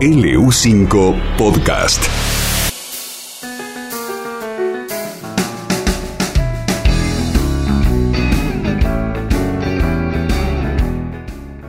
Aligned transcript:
LU5 0.00 1.36
Podcast. 1.36 2.02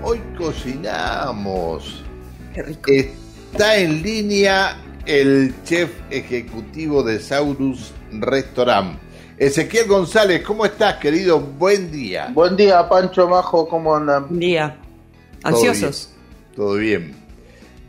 Hoy 0.02 0.22
cocinamos. 0.38 2.06
Qué 2.54 2.64
rico. 2.64 2.90
Está 2.90 3.76
en 3.76 4.02
línea 4.02 4.78
el 5.06 5.54
chef 5.66 5.92
ejecutivo 6.10 7.04
de 7.04 7.20
Saurus 7.20 7.92
Restaurant. 8.14 8.98
Ezequiel 9.38 9.90
González, 9.90 10.42
¿cómo 10.44 10.64
estás, 10.64 10.96
querido? 11.00 11.38
Buen 11.42 11.92
día. 11.92 12.32
Buen 12.34 12.56
día, 12.56 12.88
Pancho 12.88 13.28
Majo, 13.28 13.68
¿cómo 13.68 13.94
andan? 13.94 14.30
Buen 14.30 14.40
día. 14.40 14.78
Ansiosos. 15.44 16.14
Todo 16.56 16.76
bien. 16.76 17.21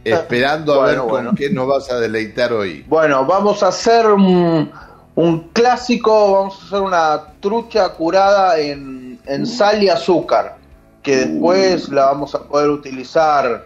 Esperando 0.05 0.81
a 0.82 0.86
ver 0.86 0.99
con 0.99 1.08
bueno. 1.08 1.32
qué 1.36 1.50
nos 1.50 1.67
vas 1.67 1.90
a 1.90 1.99
deleitar 2.00 2.53
hoy. 2.53 2.85
Bueno, 2.89 3.25
vamos 3.25 3.63
a 3.63 3.68
hacer 3.68 4.07
un, 4.07 4.71
un 5.14 5.49
clásico, 5.50 6.32
vamos 6.32 6.59
a 6.61 6.67
hacer 6.67 6.81
una 6.81 7.21
trucha 7.40 7.89
curada 7.90 8.59
en, 8.59 9.18
en 9.26 9.46
sal 9.46 9.82
y 9.82 9.89
azúcar, 9.89 10.57
que 11.03 11.17
después 11.17 11.89
la 11.90 12.07
vamos 12.07 12.35
a 12.35 12.43
poder 12.43 12.71
utilizar 12.71 13.64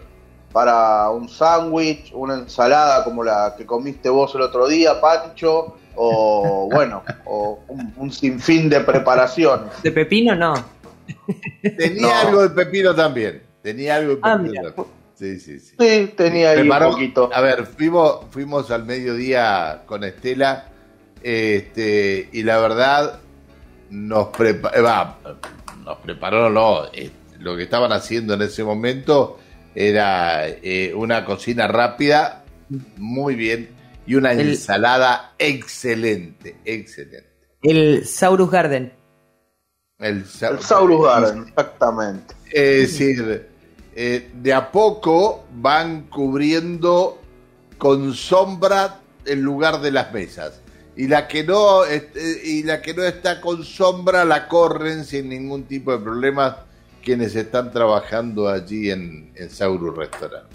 para 0.51 1.09
un 1.09 1.27
sándwich, 1.29 2.11
una 2.13 2.35
ensalada 2.35 3.03
como 3.03 3.23
la 3.23 3.53
que 3.57 3.65
comiste 3.65 4.09
vos 4.09 4.33
el 4.35 4.41
otro 4.41 4.67
día, 4.67 4.99
Pancho, 5.01 5.75
o 5.95 6.69
bueno, 6.73 7.03
o 7.25 7.59
un, 7.67 7.93
un 7.97 8.11
sinfín 8.11 8.69
de 8.69 8.79
preparaciones. 8.81 9.71
De 9.83 9.91
pepino 9.91 10.35
no. 10.35 10.53
Tenía 11.77 12.01
No. 12.01 12.27
algo 12.29 12.41
de 12.43 12.49
pepino 12.49 12.93
también. 12.93 13.41
Tenía 13.61 13.95
algo 13.95 14.13
de 14.15 14.19
Ah, 14.23 14.37
pepino 14.37 14.49
mira. 14.51 14.61
también. 14.73 14.96
Sí, 15.17 15.39
sí, 15.39 15.59
sí. 15.59 15.75
Sí, 15.79 16.13
tenía 16.15 16.51
ahí 16.51 16.59
Preparó- 16.59 16.89
un 16.89 16.93
poquito. 16.93 17.29
A 17.33 17.41
ver, 17.41 17.65
fuimos, 17.65 18.25
fuimos 18.29 18.69
al 18.69 18.85
mediodía 18.85 19.81
con 19.87 20.03
Estela 20.03 20.69
este, 21.23 22.29
y 22.31 22.43
la 22.43 22.59
verdad 22.59 23.19
nos, 23.89 24.27
prepa- 24.27 24.71
eh, 24.75 25.39
nos 25.83 25.97
prepararon 25.99 26.53
no, 26.53 26.85
eh, 26.93 27.09
lo 27.39 27.55
que 27.57 27.63
estaban 27.63 27.91
haciendo 27.91 28.35
en 28.35 28.43
ese 28.43 28.63
momento 28.63 29.39
era 29.73 30.47
eh, 30.47 30.93
una 30.95 31.25
cocina 31.25 31.67
rápida, 31.67 32.43
muy 32.97 33.35
bien, 33.35 33.69
y 34.05 34.15
una 34.15 34.33
El- 34.33 34.49
ensalada 34.51 35.33
excelente, 35.39 36.57
excelente. 36.65 37.27
El 37.63 38.05
Saurus 38.05 38.51
Garden. 38.51 38.93
El, 39.99 40.25
sa- 40.25 40.49
El 40.49 40.59
Saurus 40.59 41.03
Garden, 41.05 41.47
exactamente. 41.47 42.35
Es 42.51 42.91
decir, 42.99 43.47
eh, 43.99 44.29
de 44.31 44.53
a 44.53 44.71
poco 44.71 45.45
van 45.55 46.03
cubriendo 46.03 47.19
con 47.79 48.13
sombra 48.13 48.99
el 49.25 49.41
lugar 49.41 49.81
de 49.81 49.89
las 49.89 50.13
mesas. 50.13 50.61
Y 50.95 51.07
la 51.07 51.27
que 51.27 51.43
no 51.43 51.83
eh, 51.83 52.07
y 52.43 52.61
la 52.61 52.79
que 52.79 52.93
no 52.93 53.01
está 53.01 53.41
con 53.41 53.63
sombra 53.63 54.23
la 54.23 54.47
corren 54.47 55.03
sin 55.03 55.29
ningún 55.29 55.63
tipo 55.63 55.91
de 55.91 55.97
problemas 55.97 56.57
quienes 57.03 57.35
están 57.35 57.71
trabajando 57.71 58.47
allí 58.47 58.91
en, 58.91 59.31
en 59.33 59.49
Saurus 59.49 59.97
Restaurant. 59.97 60.45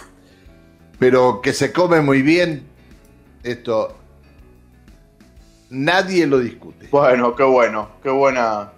Pero 1.00 1.40
que 1.42 1.52
se 1.52 1.72
come 1.72 2.00
muy 2.00 2.22
bien, 2.22 2.62
esto 3.42 3.96
nadie 5.68 6.28
lo 6.28 6.38
discute. 6.38 6.86
Bueno, 6.92 7.34
qué 7.34 7.42
bueno, 7.42 7.88
qué 8.04 8.10
buena, 8.10 8.70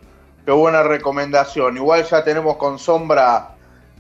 qué 0.47 0.53
buena 0.53 0.83
recomendación. 0.83 1.77
Igual 1.77 2.07
ya 2.09 2.25
tenemos 2.25 2.57
con 2.57 2.79
sombra 2.79 3.54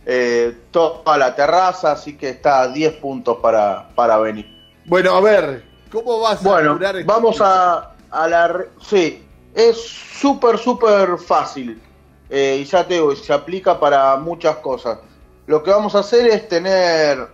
eh, 0.06 0.54
toda 0.70 1.16
la 1.16 1.34
terraza, 1.34 1.92
así 1.92 2.16
que 2.16 2.30
está 2.30 2.60
a 2.62 2.68
10 2.68 2.94
puntos 2.94 3.38
para, 3.38 3.88
para 3.94 4.18
venir. 4.18 4.46
Bueno, 4.84 5.14
a 5.14 5.20
ver, 5.20 5.64
¿cómo 5.90 6.20
vas 6.20 6.44
a 6.44 6.48
Bueno, 6.48 6.74
curar 6.74 6.96
esta 6.96 7.12
vamos 7.12 7.40
a, 7.40 7.94
a 8.10 8.28
la... 8.28 8.64
Sí, 8.82 9.22
es 9.54 9.80
súper, 9.80 10.58
súper 10.58 11.16
fácil. 11.18 11.80
Eh, 12.28 12.58
y 12.60 12.64
ya 12.64 12.86
te 12.86 12.94
digo, 12.94 13.14
se 13.16 13.32
aplica 13.32 13.78
para 13.78 14.16
muchas 14.16 14.56
cosas. 14.56 14.98
Lo 15.46 15.62
que 15.62 15.70
vamos 15.70 15.94
a 15.94 16.00
hacer 16.00 16.26
es 16.26 16.48
tener 16.48 17.26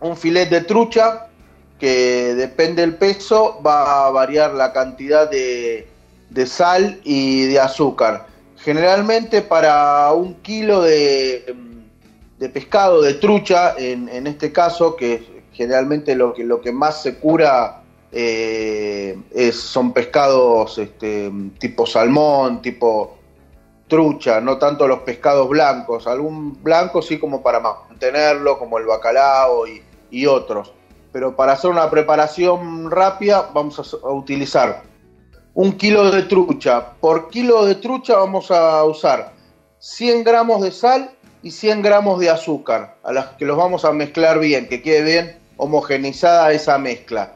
un 0.00 0.16
filet 0.16 0.48
de 0.48 0.62
trucha 0.62 1.28
que 1.78 2.34
depende 2.34 2.82
del 2.82 2.96
peso, 2.96 3.60
va 3.64 4.06
a 4.06 4.10
variar 4.10 4.52
la 4.52 4.72
cantidad 4.72 5.30
de, 5.30 5.88
de 6.28 6.46
sal 6.46 7.00
y 7.04 7.46
de 7.46 7.58
azúcar. 7.58 8.26
Generalmente 8.56 9.40
para 9.40 10.12
un 10.12 10.34
kilo 10.42 10.82
de, 10.82 11.54
de 12.40 12.48
pescado, 12.48 13.02
de 13.02 13.14
trucha, 13.14 13.74
en, 13.76 14.08
en 14.08 14.26
este 14.26 14.50
caso, 14.50 14.96
que 14.96 15.42
generalmente 15.52 16.16
lo 16.16 16.32
que, 16.32 16.42
lo 16.42 16.62
que 16.62 16.72
más 16.72 17.02
se 17.02 17.18
cura 17.18 17.82
eh, 18.10 19.14
son 19.52 19.92
pescados 19.92 20.78
este, 20.78 21.30
tipo 21.58 21.86
salmón, 21.86 22.62
tipo 22.62 23.18
trucha, 23.88 24.40
no 24.40 24.56
tanto 24.56 24.88
los 24.88 25.00
pescados 25.00 25.50
blancos, 25.50 26.06
algún 26.06 26.62
blanco 26.62 27.02
sí 27.02 27.18
como 27.18 27.42
para 27.42 27.60
mantenerlo, 27.60 28.58
como 28.58 28.78
el 28.78 28.86
bacalao 28.86 29.66
y, 29.66 29.82
y 30.10 30.24
otros. 30.24 30.72
Pero 31.12 31.36
para 31.36 31.52
hacer 31.52 31.70
una 31.70 31.90
preparación 31.90 32.90
rápida 32.90 33.50
vamos 33.52 33.78
a, 33.78 34.06
a 34.06 34.12
utilizar 34.12 34.82
un 35.52 35.72
kilo 35.72 36.10
de 36.10 36.22
trucha. 36.22 36.92
Por 37.00 37.28
kilo 37.28 37.66
de 37.66 37.74
trucha 37.74 38.16
vamos 38.16 38.50
a 38.50 38.82
usar 38.84 39.34
100 39.80 40.24
gramos 40.24 40.62
de 40.62 40.70
sal 40.70 41.10
y 41.42 41.50
100 41.50 41.82
gramos 41.82 42.20
de 42.20 42.30
azúcar, 42.30 42.96
a 43.02 43.12
las 43.12 43.26
que 43.36 43.44
los 43.44 43.56
vamos 43.56 43.84
a 43.84 43.92
mezclar 43.92 44.38
bien, 44.38 44.68
que 44.68 44.82
quede 44.82 45.02
bien 45.02 45.38
homogenizada 45.56 46.52
esa 46.52 46.78
mezcla. 46.78 47.32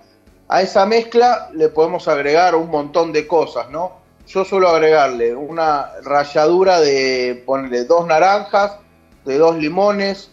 A 0.49 0.63
esa 0.63 0.87
mezcla 0.87 1.51
le 1.55 1.69
podemos 1.69 2.09
agregar 2.09 2.55
un 2.55 2.71
montón 2.71 3.13
de 3.13 3.27
cosas, 3.27 3.71
¿no? 3.71 3.93
Yo 4.27 4.45
suelo 4.45 4.69
agregarle 4.69 5.35
una 5.35 5.91
ralladura 6.03 6.81
de, 6.81 7.43
ponerle 7.45 7.85
dos 7.85 8.07
naranjas, 8.07 8.79
de 9.25 9.39
dos 9.39 9.57
limones, 9.57 10.31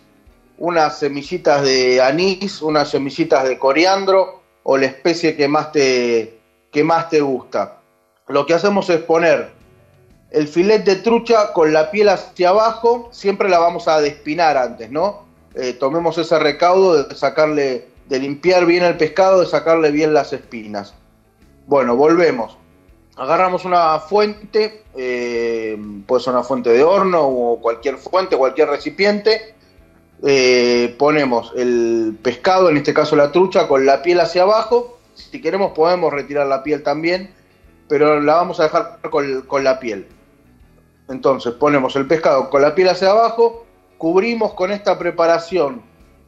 unas 0.57 0.99
semillitas 0.99 1.63
de 1.63 2.01
anís, 2.01 2.61
unas 2.61 2.89
semillitas 2.89 3.47
de 3.47 3.57
coriandro 3.57 4.41
o 4.63 4.77
la 4.77 4.85
especie 4.85 5.35
que 5.35 5.47
más 5.47 5.71
te, 5.71 6.39
que 6.71 6.83
más 6.83 7.09
te 7.09 7.19
gusta. 7.19 7.77
Lo 8.27 8.45
que 8.45 8.53
hacemos 8.53 8.89
es 8.89 9.01
poner 9.01 9.60
el 10.31 10.47
filet 10.47 10.85
de 10.85 10.95
trucha 10.95 11.51
con 11.51 11.73
la 11.73 11.91
piel 11.91 12.09
hacia 12.09 12.49
abajo, 12.49 13.09
siempre 13.11 13.49
la 13.49 13.59
vamos 13.59 13.87
a 13.89 13.99
despinar 13.99 14.57
antes, 14.57 14.89
¿no? 14.89 15.25
Eh, 15.55 15.73
tomemos 15.73 16.17
ese 16.17 16.39
recaudo 16.39 17.03
de 17.03 17.15
sacarle, 17.15 17.89
de 18.07 18.19
limpiar 18.19 18.65
bien 18.65 18.83
el 18.85 18.95
pescado, 18.95 19.41
de 19.41 19.45
sacarle 19.45 19.91
bien 19.91 20.13
las 20.13 20.31
espinas. 20.31 20.93
Bueno, 21.67 21.97
volvemos. 21.97 22.57
Agarramos 23.17 23.65
una 23.65 23.99
fuente, 23.99 24.83
eh, 24.95 25.77
puede 26.07 26.23
ser 26.23 26.33
una 26.33 26.43
fuente 26.43 26.69
de 26.69 26.81
horno 26.81 27.27
o 27.27 27.59
cualquier 27.59 27.97
fuente, 27.97 28.37
cualquier 28.37 28.69
recipiente. 28.69 29.53
Eh, 30.23 30.95
ponemos 30.97 31.51
el 31.57 32.17
pescado, 32.21 32.69
en 32.69 32.77
este 32.77 32.93
caso 32.93 33.17
la 33.17 33.33
trucha, 33.33 33.67
con 33.67 33.85
la 33.85 34.01
piel 34.01 34.21
hacia 34.21 34.43
abajo. 34.43 34.97
Si 35.13 35.41
queremos 35.41 35.73
podemos 35.73 36.13
retirar 36.13 36.47
la 36.47 36.63
piel 36.63 36.83
también, 36.83 37.33
pero 37.89 38.21
la 38.21 38.35
vamos 38.35 38.61
a 38.61 38.63
dejar 38.63 38.99
con 39.09 39.63
la 39.65 39.79
piel. 39.81 40.07
Entonces 41.09 41.53
ponemos 41.53 41.95
el 41.95 42.07
pescado 42.07 42.49
con 42.49 42.61
la 42.61 42.73
piel 42.75 42.89
hacia 42.89 43.11
abajo, 43.11 43.65
cubrimos 43.97 44.53
con 44.53 44.71
esta 44.71 44.97
preparación 44.97 45.81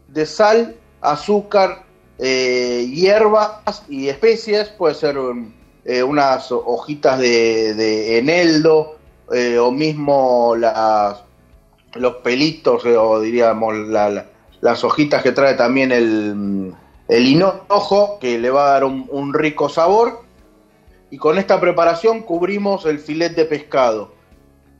de 0.07 0.25
sal, 0.25 0.75
azúcar, 1.01 1.83
eh, 2.19 2.87
hierbas 2.93 3.83
y 3.89 4.07
especies, 4.09 4.69
puede 4.69 4.93
ser 4.95 5.17
eh, 5.85 6.03
unas 6.03 6.51
hojitas 6.51 7.19
de, 7.19 7.73
de 7.73 8.17
eneldo 8.19 8.97
eh, 9.31 9.57
o 9.57 9.71
mismo 9.71 10.55
los 11.95 12.15
pelitos 12.17 12.83
o 12.85 13.19
diríamos 13.21 13.75
la- 13.75 14.09
la- 14.09 14.25
las 14.61 14.83
hojitas 14.83 15.21
que 15.21 15.31
trae 15.33 15.55
también 15.55 15.91
el, 15.91 16.73
el 17.09 17.27
hinojo 17.27 18.17
que 18.19 18.37
le 18.39 18.49
va 18.49 18.67
a 18.67 18.71
dar 18.73 18.83
un, 18.85 19.07
un 19.11 19.33
rico 19.33 19.67
sabor 19.67 20.21
y 21.11 21.17
con 21.17 21.37
esta 21.37 21.59
preparación 21.59 22.21
cubrimos 22.21 22.85
el 22.85 22.99
filet 22.99 23.35
de 23.35 23.43
pescado. 23.45 24.13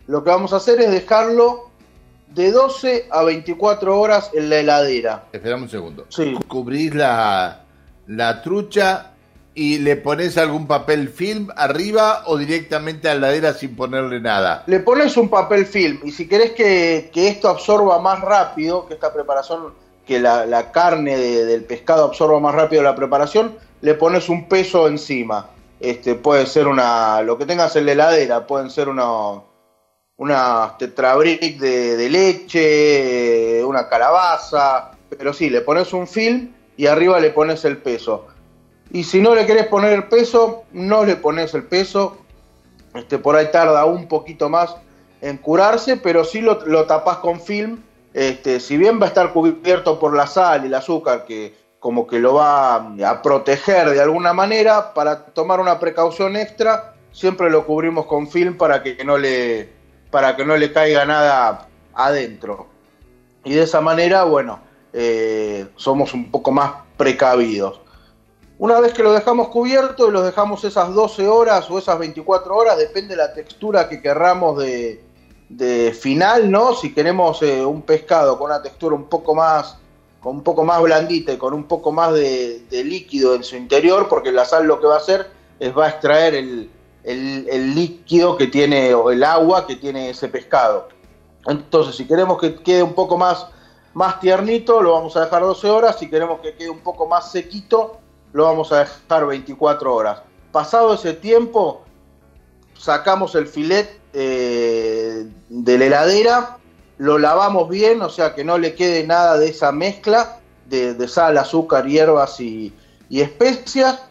Lo 0.08 0.24
que 0.24 0.30
vamos 0.30 0.54
a 0.54 0.58
hacer 0.58 0.80
es 0.82 0.92
dejarlo 0.92 1.70
de 2.28 2.52
12 2.52 3.08
a 3.12 3.24
24 3.24 4.00
horas 4.00 4.32
en 4.34 4.50
la 4.50 4.58
heladera. 4.58 5.26
Esperame 5.32 5.64
un 5.64 5.70
segundo. 5.70 6.06
Sí. 6.10 6.34
Cubrís 6.48 6.94
la, 6.96 7.62
la 8.08 8.42
trucha 8.42 9.12
y 9.56 9.78
le 9.78 9.96
pones 9.98 10.38
algún 10.40 10.66
papel 10.66 11.10
film 11.10 11.48
arriba 11.56 12.24
o 12.26 12.38
directamente 12.38 13.08
a 13.08 13.14
la 13.14 13.28
heladera 13.28 13.54
sin 13.54 13.76
ponerle 13.76 14.20
nada. 14.20 14.64
Le 14.66 14.80
pones 14.80 15.16
un 15.16 15.30
papel 15.30 15.66
film 15.68 16.00
y 16.04 16.12
si 16.12 16.28
querés 16.28 16.52
que, 16.54 17.12
que 17.14 17.28
esto 17.28 17.50
absorba 17.50 18.00
más 18.00 18.20
rápido, 18.22 18.88
que 18.88 18.96
esta 18.96 19.14
preparación, 19.14 19.74
que 20.08 20.20
la, 20.20 20.46
la 20.48 20.72
carne 20.72 21.16
de- 21.18 21.46
del 21.46 21.64
pescado 21.66 22.06
absorba 22.06 22.40
más 22.40 22.56
rápido 22.56 22.82
la 22.82 22.96
preparación, 22.96 23.56
le 23.82 23.94
pones 23.94 24.28
un 24.28 24.50
peso 24.50 24.88
encima. 24.88 25.50
Este, 25.80 26.16
puede 26.16 26.46
ser 26.48 26.68
una, 26.68 27.22
lo 27.22 27.38
que 27.38 27.46
tengas 27.46 27.76
en 27.76 27.86
la 27.86 27.92
heladera, 27.92 28.48
pueden 28.48 28.70
ser 28.72 28.90
unos 28.90 29.44
una 30.18 30.76
tetrabric 30.78 31.58
de, 31.60 31.98
de 31.98 32.10
leche, 32.10 33.64
una 33.64 33.88
calabaza, 33.88 34.92
pero 35.10 35.34
sí, 35.34 35.50
le 35.50 35.62
pones 35.62 35.94
un 35.94 36.08
film 36.08 36.52
y 36.78 36.88
arriba 36.88 37.20
le 37.20 37.32
pones 37.32 37.66
el 37.66 37.78
peso. 37.78 38.28
Y 38.92 39.04
si 39.04 39.22
no 39.22 39.34
le 39.34 39.46
querés 39.46 39.68
poner 39.68 39.94
el 39.94 40.08
peso, 40.08 40.66
no 40.72 41.04
le 41.04 41.16
pones 41.16 41.54
el 41.54 41.64
peso. 41.64 42.18
Este, 42.94 43.18
por 43.18 43.36
ahí 43.36 43.50
tarda 43.52 43.86
un 43.86 44.08
poquito 44.08 44.50
más 44.50 44.76
en 45.22 45.38
curarse, 45.38 45.98
pero 45.98 46.24
sí 46.24 46.42
lo, 46.42 46.66
lo 46.66 46.86
tapás 46.86 47.18
con 47.18 47.42
film. 47.42 47.82
Este, 48.14 48.60
si 48.60 48.78
bien 48.78 49.00
va 49.02 49.06
a 49.06 49.08
estar 49.08 49.34
cubierto 49.34 50.00
por 50.00 50.16
la 50.16 50.28
sal 50.28 50.64
y 50.64 50.68
el 50.68 50.74
azúcar, 50.76 51.26
que 51.26 51.56
como 51.80 52.06
que 52.06 52.20
lo 52.20 52.36
va 52.36 52.76
a 52.76 53.22
proteger 53.22 53.90
de 53.90 54.02
alguna 54.02 54.32
manera, 54.32 54.94
para 54.94 55.26
tomar 55.26 55.60
una 55.60 55.80
precaución 55.80 56.36
extra, 56.36 56.94
siempre 57.12 57.50
lo 57.50 57.66
cubrimos 57.66 58.06
con 58.06 58.28
film 58.30 58.58
para 58.58 58.84
que 58.84 59.04
no 59.04 59.18
le, 59.18 59.70
para 60.14 60.36
que 60.36 60.46
no 60.46 60.56
le 60.56 60.72
caiga 60.72 61.06
nada 61.06 61.68
adentro. 61.96 62.68
Y 63.44 63.56
de 63.56 63.64
esa 63.64 63.82
manera, 63.82 64.26
bueno, 64.26 64.60
eh, 64.94 65.66
somos 65.76 66.14
un 66.14 66.30
poco 66.30 66.52
más 66.52 66.72
precavidos. 66.98 67.82
Una 68.60 68.80
vez 68.80 68.94
que 68.94 69.02
lo 69.02 69.12
dejamos 69.12 69.48
cubierto 69.48 70.08
y 70.08 70.12
lo 70.12 70.22
dejamos 70.22 70.64
esas 70.66 70.94
12 70.94 71.28
horas 71.28 71.68
o 71.72 71.80
esas 71.80 71.98
24 71.98 72.56
horas, 72.56 72.78
depende 72.78 73.16
de 73.16 73.24
la 73.24 73.34
textura 73.34 73.90
que 73.90 74.04
querramos 74.04 74.60
de, 74.60 75.04
de 75.50 75.92
final, 76.00 76.52
¿no? 76.52 76.76
Si 76.76 76.94
queremos 76.94 77.42
eh, 77.42 77.66
un 77.66 77.82
pescado 77.82 78.38
con 78.38 78.52
una 78.52 78.62
textura 78.62 78.96
un 78.96 79.06
poco 79.06 79.34
más 79.34 79.80
con 80.20 80.36
un 80.36 80.44
poco 80.44 80.64
más 80.64 80.80
blandita 80.80 81.34
y 81.34 81.38
con 81.38 81.56
un 81.56 81.64
poco 81.64 81.92
más 81.92 82.14
de, 82.14 82.60
de, 82.70 82.84
líquido 82.84 83.34
en 83.36 83.44
su 83.44 83.58
interior, 83.58 84.08
porque 84.08 84.32
la 84.32 84.46
sal 84.46 84.68
lo 84.68 84.80
que 84.80 84.88
va 84.88 84.94
a 84.94 85.00
hacer 85.00 85.28
es 85.60 85.76
va 85.76 85.88
a 85.88 85.90
extraer 85.90 86.36
el, 86.36 86.70
el, 87.04 87.76
líquido 87.76 88.38
que 88.38 88.48
tiene 88.48 88.94
o 88.94 89.12
el 89.12 89.24
agua 89.24 89.68
que 89.68 89.76
tiene 89.76 90.10
ese 90.10 90.28
pescado. 90.28 90.88
Entonces, 91.46 91.96
si 91.96 92.08
queremos 92.08 92.40
que 92.40 92.56
quede 92.56 92.84
un 92.84 92.94
poco 92.94 93.18
más, 93.18 93.48
más 93.94 94.20
tiernito, 94.20 94.82
lo 94.82 94.94
vamos 94.94 95.18
a 95.18 95.26
dejar 95.26 95.42
12 95.42 95.70
horas. 95.70 95.98
Si 96.00 96.10
queremos 96.10 96.40
que 96.40 96.56
quede 96.56 96.70
un 96.70 96.80
poco 96.80 97.08
más 97.08 97.32
sequito, 97.32 97.98
lo 98.32 98.46
vamos 98.46 98.72
a 98.72 98.80
dejar 98.80 99.26
24 99.26 99.94
horas. 99.94 100.22
Pasado 100.52 100.94
ese 100.94 101.14
tiempo, 101.14 101.84
sacamos 102.78 103.36
el 103.36 103.48
filet 103.48 104.00
eh, 104.14 105.26
de 105.50 105.78
la 105.78 105.86
heladera, 105.86 106.58
lo 106.98 107.18
lavamos 107.18 107.70
bien, 107.70 108.02
o 108.02 108.10
sea 108.10 108.36
que 108.36 108.44
no 108.44 108.58
le 108.58 108.76
quede 108.76 109.06
nada 109.06 109.38
de 109.38 109.50
esa 109.50 109.72
mezcla 109.72 110.40
de, 110.66 111.08
sal, 111.08 111.38
azúcar, 111.38 111.86
hierbas 111.86 112.40
y, 112.40 112.74
especias. 113.10 114.02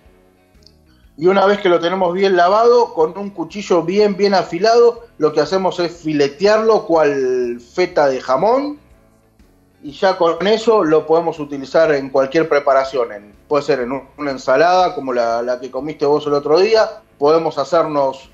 Y 1.22 1.28
una 1.28 1.46
vez 1.46 1.60
que 1.60 1.68
lo 1.68 1.78
tenemos 1.78 2.12
bien 2.14 2.36
lavado, 2.36 2.94
con 2.94 3.16
un 3.16 3.30
cuchillo 3.30 3.84
bien, 3.84 4.16
bien 4.16 4.34
afilado, 4.34 5.04
lo 5.18 5.32
que 5.32 5.38
hacemos 5.40 5.78
es 5.78 5.92
filetearlo 5.92 6.84
cual 6.84 7.60
feta 7.60 8.08
de 8.08 8.20
jamón. 8.20 8.80
Y 9.84 9.92
ya 9.92 10.18
con 10.18 10.44
eso 10.48 10.82
lo 10.82 11.06
podemos 11.06 11.38
utilizar 11.38 11.92
en 11.92 12.10
cualquier 12.10 12.48
preparación. 12.48 13.12
En, 13.12 13.32
puede 13.46 13.62
ser 13.62 13.78
en 13.78 13.92
una 14.18 14.32
ensalada 14.32 14.96
como 14.96 15.12
la, 15.12 15.58
que 15.60 15.70
comiste 15.70 16.04
vos 16.06 16.26
el 16.26 16.32
otro 16.32 16.58
día. 16.58 16.90
Podemos 17.18 17.56
hacernos 17.56 18.28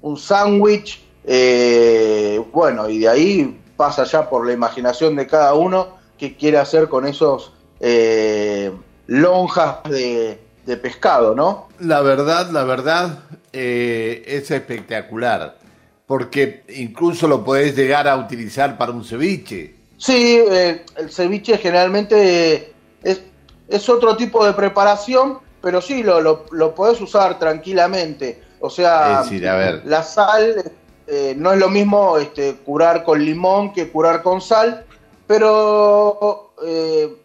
un 0.00 0.16
sándwich. 0.16 1.04
Eh, 1.24 2.40
bueno, 2.52 2.88
y 2.88 3.00
de 3.00 3.08
ahí 3.08 3.60
pasa 3.76 4.04
ya 4.04 4.30
por 4.30 4.46
la 4.46 4.52
imaginación 4.52 5.16
de 5.16 5.26
cada 5.26 5.54
uno 5.54 5.88
que 6.16 6.36
quiere 6.36 6.58
hacer 6.58 6.88
con 6.88 7.04
esos 7.04 7.52
eh, 7.80 8.70
lonjas 9.08 9.82
de, 9.90 10.47
de, 10.68 10.76
pescado, 10.76 11.34
¿no? 11.34 11.68
La 11.80 12.00
verdad, 12.00 12.50
la 12.50 12.64
verdad, 12.64 13.20
eh, 13.52 14.22
es 14.26 14.50
espectacular, 14.50 15.58
porque 16.06 16.64
incluso 16.76 17.26
lo 17.26 17.44
podés 17.44 17.74
llegar 17.74 18.06
a 18.06 18.16
utilizar 18.16 18.76
para 18.76 18.92
un 18.92 19.04
ceviche. 19.04 19.74
Sí, 19.96 20.40
eh, 20.50 20.84
el 20.96 21.10
ceviche 21.10 21.58
generalmente 21.58 22.72
es, 23.02 23.22
es, 23.68 23.88
otro 23.88 24.16
tipo 24.16 24.44
de 24.46 24.52
preparación, 24.52 25.38
pero 25.60 25.80
sí, 25.80 26.02
lo, 26.02 26.20
lo, 26.20 26.46
lo 26.52 26.74
podés 26.74 27.00
usar 27.00 27.38
tranquilamente. 27.38 28.42
O 28.60 28.70
sea, 28.70 29.20
es 29.20 29.30
decir, 29.30 29.48
a 29.48 29.56
ver. 29.56 29.82
la 29.84 30.02
sal 30.02 30.72
eh, 31.10 31.34
no 31.36 31.52
es 31.52 31.58
lo 31.58 31.70
mismo 31.70 32.18
este, 32.18 32.56
curar 32.56 33.02
con 33.02 33.24
limón 33.24 33.72
que 33.72 33.90
curar 33.90 34.22
con 34.22 34.42
sal, 34.42 34.84
pero 35.26 36.52
eh, 36.62 37.16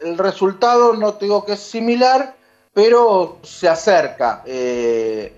el 0.00 0.18
resultado 0.18 0.94
no 0.94 1.14
te 1.14 1.26
digo 1.26 1.44
que 1.44 1.52
es 1.52 1.60
similar, 1.60 2.34
pero 2.74 3.38
se 3.42 3.68
acerca. 3.68 4.42
Eh, 4.44 5.34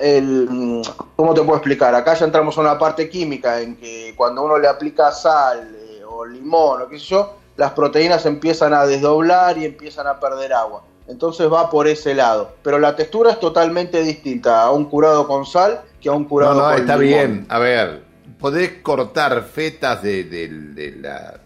el, 0.00 0.82
¿Cómo 1.14 1.34
te 1.34 1.42
puedo 1.42 1.56
explicar? 1.56 1.94
Acá 1.94 2.14
ya 2.14 2.24
entramos 2.24 2.56
a 2.56 2.62
una 2.62 2.78
parte 2.78 3.08
química 3.10 3.60
en 3.60 3.76
que 3.76 4.14
cuando 4.16 4.42
uno 4.42 4.58
le 4.58 4.66
aplica 4.66 5.12
sal 5.12 5.76
eh, 5.76 6.02
o 6.04 6.24
limón 6.24 6.82
o 6.82 6.88
qué 6.88 6.98
sé 6.98 7.04
yo, 7.06 7.36
las 7.56 7.72
proteínas 7.72 8.24
empiezan 8.24 8.72
a 8.72 8.86
desdoblar 8.86 9.58
y 9.58 9.66
empiezan 9.66 10.06
a 10.06 10.18
perder 10.18 10.54
agua. 10.54 10.82
Entonces 11.08 11.52
va 11.52 11.68
por 11.68 11.86
ese 11.88 12.14
lado. 12.14 12.52
Pero 12.62 12.78
la 12.78 12.96
textura 12.96 13.32
es 13.32 13.40
totalmente 13.40 14.02
distinta 14.02 14.62
a 14.62 14.70
un 14.70 14.86
curado 14.86 15.26
con 15.28 15.44
sal 15.44 15.82
que 16.00 16.08
a 16.08 16.12
un 16.12 16.24
curado 16.24 16.54
no, 16.54 16.60
no, 16.62 16.70
con 16.70 16.80
está 16.80 16.96
limón. 16.96 17.08
bien. 17.18 17.46
A 17.50 17.58
ver, 17.58 18.02
podés 18.38 18.80
cortar 18.82 19.42
fetas 19.42 20.02
de, 20.02 20.24
de, 20.24 20.48
de 20.48 20.92
la, 20.96 21.40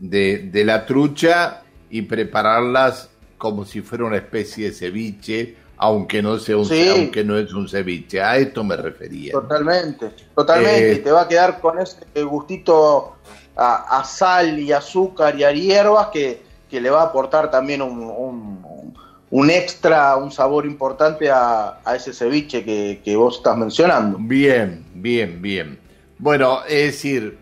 de, 0.00 0.38
de, 0.50 0.64
la 0.64 0.84
trucha 0.84 1.62
y 1.88 2.02
prepararlas 2.02 3.10
como 3.38 3.64
si 3.64 3.80
fuera 3.82 4.04
una 4.04 4.16
especie 4.16 4.68
de 4.68 4.72
ceviche, 4.74 5.56
aunque 5.78 6.22
no 6.22 6.38
sea 6.38 6.56
un, 6.56 6.64
Sí. 6.66 6.88
aunque 6.88 7.22
no 7.24 7.38
es 7.38 7.52
un 7.52 7.68
ceviche. 7.68 8.20
A 8.22 8.36
esto 8.38 8.64
me 8.64 8.76
refería. 8.76 9.32
Totalmente, 9.32 10.10
totalmente. 10.34 10.92
Eh, 10.92 10.94
y 10.94 10.98
te 11.00 11.10
va 11.10 11.22
a 11.22 11.28
quedar 11.28 11.60
con 11.60 11.78
ese 11.78 11.98
gustito 12.22 13.16
a, 13.56 13.98
a 14.00 14.04
sal 14.04 14.58
y 14.58 14.72
azúcar 14.72 15.38
y 15.38 15.44
a 15.44 15.52
hierbas 15.52 16.08
que, 16.08 16.42
que 16.70 16.80
le 16.80 16.90
va 16.90 17.02
a 17.02 17.04
aportar 17.06 17.50
también 17.50 17.82
un, 17.82 17.98
un, 18.02 18.94
un 19.30 19.50
extra, 19.50 20.16
un 20.16 20.30
sabor 20.30 20.64
importante 20.66 21.30
a, 21.30 21.78
a 21.84 21.96
ese 21.96 22.12
ceviche 22.12 22.64
que, 22.64 23.00
que, 23.04 23.16
vos 23.16 23.36
estás 23.36 23.56
mencionando. 23.56 24.18
Bien, 24.20 24.84
bien, 24.94 25.42
bien. 25.42 25.78
Bueno, 26.18 26.60
es 26.64 26.86
decir, 26.92 27.36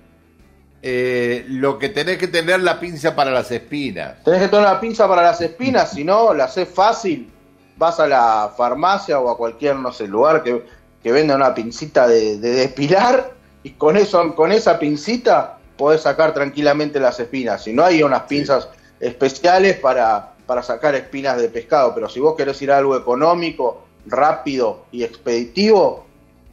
eh, 0.86 1.46
lo 1.48 1.78
que 1.78 1.88
tenés 1.88 2.18
que 2.18 2.28
tener 2.28 2.60
la 2.60 2.78
pinza 2.78 3.16
para 3.16 3.30
las 3.30 3.50
espinas. 3.50 4.22
Tenés 4.22 4.42
que 4.42 4.48
tener 4.48 4.66
una 4.66 4.78
pinza 4.78 5.08
para 5.08 5.22
las 5.22 5.40
espinas, 5.40 5.92
si 5.92 6.04
no, 6.04 6.34
la 6.34 6.44
haces 6.44 6.68
fácil. 6.68 7.32
Vas 7.78 7.98
a 8.00 8.06
la 8.06 8.52
farmacia 8.54 9.18
o 9.18 9.30
a 9.30 9.38
cualquier, 9.38 9.76
no 9.76 9.92
sé, 9.92 10.06
lugar 10.06 10.42
que, 10.42 10.62
que 11.02 11.10
venda 11.10 11.36
una 11.36 11.54
pincita 11.54 12.06
de, 12.06 12.36
de 12.36 12.50
depilar 12.50 13.32
y 13.62 13.70
con, 13.70 13.96
eso, 13.96 14.34
con 14.34 14.52
esa 14.52 14.78
pincita 14.78 15.56
podés 15.78 16.02
sacar 16.02 16.34
tranquilamente 16.34 17.00
las 17.00 17.18
espinas. 17.18 17.64
Si 17.64 17.72
no, 17.72 17.82
hay 17.82 18.02
unas 18.02 18.24
pinzas 18.24 18.68
sí. 18.70 19.06
especiales 19.06 19.78
para, 19.78 20.34
para 20.44 20.62
sacar 20.62 20.94
espinas 20.94 21.40
de 21.40 21.48
pescado, 21.48 21.94
pero 21.94 22.10
si 22.10 22.20
vos 22.20 22.36
querés 22.36 22.60
ir 22.60 22.70
a 22.70 22.76
algo 22.76 22.94
económico, 22.94 23.86
rápido 24.04 24.84
y 24.92 25.02
expeditivo, 25.02 26.04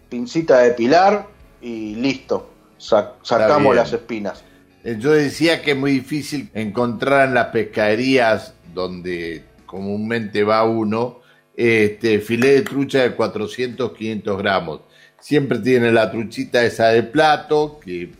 pincita 0.07 0.59
de 0.59 0.69
depilar 0.69 1.27
y 1.61 1.95
listo, 1.95 2.50
Sa 2.81 3.13
sacamos 3.21 3.75
las 3.75 3.93
espinas. 3.93 4.43
Yo 4.83 5.11
decía 5.11 5.61
que 5.61 5.71
es 5.71 5.77
muy 5.77 5.91
difícil 5.91 6.50
encontrar 6.55 7.27
en 7.27 7.35
las 7.35 7.47
pescaderías 7.47 8.55
donde 8.73 9.43
comúnmente 9.67 10.43
va 10.43 10.63
uno 10.63 11.19
este 11.55 12.19
filé 12.19 12.53
de 12.53 12.61
trucha 12.63 13.03
de 13.03 13.11
400, 13.11 13.91
500 13.91 14.38
gramos. 14.39 14.79
Siempre 15.19 15.59
tiene 15.59 15.91
la 15.91 16.09
truchita 16.09 16.63
esa 16.63 16.88
de 16.88 17.03
plato 17.03 17.79
que 17.79 18.11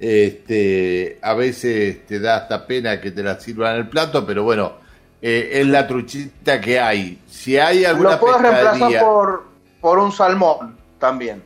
este, 0.00 1.18
a 1.20 1.34
veces 1.34 2.06
te 2.06 2.18
da 2.18 2.36
hasta 2.36 2.66
pena 2.66 2.98
que 2.98 3.10
te 3.10 3.22
la 3.22 3.38
sirvan 3.38 3.74
en 3.74 3.80
el 3.82 3.88
plato, 3.90 4.24
pero 4.24 4.44
bueno, 4.44 4.76
eh, 5.20 5.50
es 5.52 5.66
la 5.66 5.86
truchita 5.86 6.58
que 6.58 6.80
hay. 6.80 7.20
Si 7.28 7.58
hay 7.58 7.84
alguna 7.84 8.12
Lo 8.12 8.20
puedes 8.20 8.40
reemplazar 8.40 8.98
por, 8.98 9.44
por 9.78 9.98
un 9.98 10.10
salmón 10.10 10.74
también. 10.98 11.42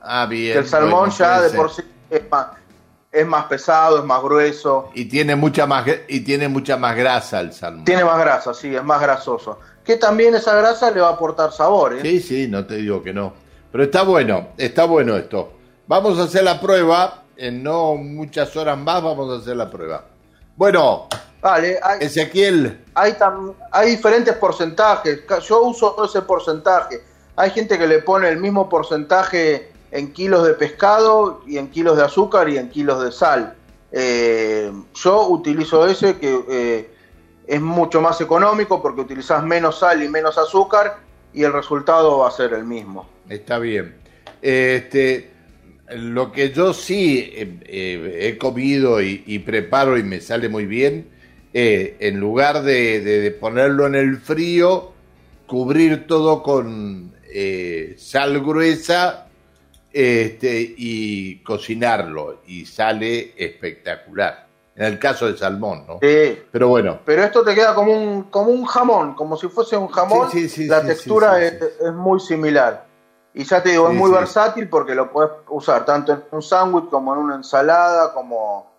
Ah, 0.00 0.26
bien. 0.26 0.52
Que 0.52 0.58
el 0.60 0.66
salmón 0.66 1.08
bueno, 1.08 1.14
ya 1.18 1.40
de 1.40 1.50
por 1.50 1.72
sí 1.72 1.82
es 2.16 2.30
más, 2.30 2.46
es 3.10 3.26
más 3.26 3.44
pesado, 3.46 3.98
es 3.98 4.04
más 4.04 4.22
grueso. 4.22 4.90
Y 4.94 5.06
tiene 5.06 5.36
mucha 5.36 5.66
más 5.66 5.86
y 6.08 6.20
tiene 6.20 6.48
mucha 6.48 6.76
más 6.76 6.96
grasa 6.96 7.40
el 7.40 7.52
salmón. 7.52 7.84
Tiene 7.84 8.04
más 8.04 8.18
grasa, 8.18 8.52
sí, 8.54 8.74
es 8.74 8.82
más 8.82 9.00
grasoso. 9.00 9.58
Que 9.84 9.96
también 9.96 10.34
esa 10.34 10.56
grasa 10.56 10.90
le 10.90 11.00
va 11.00 11.08
a 11.08 11.12
aportar 11.12 11.52
sabor, 11.52 11.94
¿eh? 11.94 12.02
Sí, 12.02 12.20
sí, 12.20 12.48
no 12.48 12.66
te 12.66 12.76
digo 12.76 13.02
que 13.02 13.12
no. 13.12 13.32
Pero 13.70 13.84
está 13.84 14.02
bueno, 14.02 14.48
está 14.56 14.84
bueno 14.84 15.16
esto. 15.16 15.52
Vamos 15.86 16.18
a 16.18 16.24
hacer 16.24 16.44
la 16.44 16.60
prueba. 16.60 17.20
En 17.36 17.64
no 17.64 17.96
muchas 17.96 18.56
horas 18.56 18.78
más 18.78 19.02
vamos 19.02 19.28
a 19.32 19.42
hacer 19.42 19.56
la 19.56 19.68
prueba. 19.68 20.04
Bueno, 20.56 21.08
vale, 21.40 21.80
hay, 21.82 21.98
Ezequiel. 22.00 22.84
Hay, 22.94 23.14
tam, 23.14 23.52
hay 23.72 23.90
diferentes 23.90 24.36
porcentajes. 24.36 25.22
Yo 25.48 25.62
uso 25.62 26.04
ese 26.04 26.22
porcentaje. 26.22 27.02
Hay 27.34 27.50
gente 27.50 27.76
que 27.76 27.88
le 27.88 27.98
pone 27.98 28.28
el 28.28 28.38
mismo 28.38 28.68
porcentaje 28.68 29.72
en 29.94 30.12
kilos 30.12 30.44
de 30.44 30.54
pescado 30.54 31.42
y 31.46 31.56
en 31.56 31.68
kilos 31.68 31.96
de 31.96 32.02
azúcar 32.02 32.48
y 32.48 32.58
en 32.58 32.68
kilos 32.68 33.02
de 33.02 33.12
sal. 33.12 33.54
Eh, 33.92 34.72
yo 34.92 35.28
utilizo 35.28 35.86
ese 35.86 36.16
que 36.16 36.40
eh, 36.50 36.88
es 37.46 37.60
mucho 37.60 38.00
más 38.00 38.20
económico 38.20 38.82
porque 38.82 39.02
utilizas 39.02 39.44
menos 39.44 39.78
sal 39.78 40.02
y 40.02 40.08
menos 40.08 40.36
azúcar 40.36 40.98
y 41.32 41.44
el 41.44 41.52
resultado 41.52 42.18
va 42.18 42.28
a 42.28 42.32
ser 42.32 42.54
el 42.54 42.64
mismo. 42.64 43.08
Está 43.28 43.60
bien. 43.60 43.94
Este, 44.42 45.30
lo 45.90 46.32
que 46.32 46.50
yo 46.50 46.74
sí 46.74 47.30
eh, 47.32 48.18
he 48.20 48.36
comido 48.36 49.00
y, 49.00 49.38
preparo 49.46 49.96
y 49.96 50.02
me 50.02 50.20
sale 50.20 50.48
muy 50.48 50.66
bien 50.66 51.08
en 51.52 52.18
lugar 52.18 52.64
de, 52.64 53.36
ponerlo 53.40 53.86
en 53.86 53.94
el 53.94 54.16
frío, 54.16 54.90
cubrir 55.46 56.08
todo 56.08 56.42
con 56.42 57.12
sal 57.96 58.40
gruesa 58.40 59.23
este, 59.94 60.74
y 60.76 61.42
cocinarlo. 61.42 62.40
Y 62.46 62.66
sale 62.66 63.32
espectacular. 63.36 64.44
En 64.76 64.86
el 64.86 64.98
caso 64.98 65.26
del 65.26 65.38
salmón, 65.38 65.84
¿no? 65.86 65.98
Sí. 66.02 66.42
Pero 66.50 66.68
bueno, 66.68 66.98
Pero 67.04 67.22
esto 67.22 67.44
te 67.44 67.54
queda 67.54 67.76
como 67.76 67.92
un, 67.92 68.24
como 68.24 68.50
un 68.50 68.64
jamón, 68.64 69.14
como 69.14 69.36
si 69.36 69.46
fuese 69.46 69.76
un 69.76 69.86
jamón. 69.86 70.30
Sí, 70.32 70.48
sí, 70.48 70.62
sí, 70.62 70.66
la 70.66 70.82
textura 70.82 71.40
es, 71.40 71.54
es 71.80 71.92
muy 71.92 72.18
similar. 72.18 72.84
Y 73.34 73.44
ya 73.44 73.62
te 73.62 73.70
digo, 73.70 73.88
es 73.88 73.94
muy 73.94 74.10
versátil 74.12 74.68
porque 74.68 74.94
lo 74.94 75.10
puedes 75.12 75.30
usar 75.48 75.84
tanto 75.84 76.12
en 76.12 76.22
un 76.30 76.42
sándwich 76.42 76.88
como 76.88 77.14
en 77.14 77.20
una 77.20 77.34
ensalada, 77.36 78.12
como, 78.14 78.70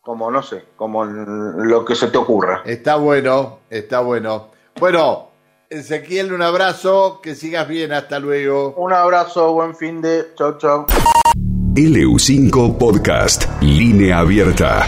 como 0.00 0.30
no 0.30 0.42
sé, 0.42 0.64
como 0.76 1.04
lo 1.04 1.84
que 1.84 1.94
se 1.94 2.08
te 2.08 2.16
ocurra. 2.16 2.62
está 2.64 2.96
bueno, 2.96 3.60
está 3.68 4.00
bueno. 4.00 4.48
Bueno, 4.78 5.29
Ezequiel, 5.72 6.32
un 6.32 6.42
abrazo, 6.42 7.20
que 7.22 7.36
sigas 7.36 7.68
bien, 7.68 7.92
hasta 7.92 8.18
luego. 8.18 8.74
Un 8.76 8.92
abrazo, 8.92 9.52
buen 9.52 9.76
fin 9.76 10.02
de. 10.02 10.32
Chau, 10.36 10.58
chau. 10.58 10.86
LU5 11.76 12.76
Podcast, 12.76 13.46
línea 13.60 14.18
abierta. 14.18 14.84